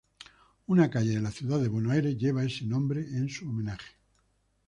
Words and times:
Una 0.65 0.89
calle 0.89 1.11
de 1.11 1.21
la 1.21 1.29
ciudad 1.29 1.59
de 1.59 1.67
Buenos 1.67 1.91
Aires 1.93 2.17
lleva 2.17 2.43
ese 2.43 2.65
nombre 2.65 3.01
en 3.01 3.29
su 3.29 3.47
homenaje. 3.47 3.93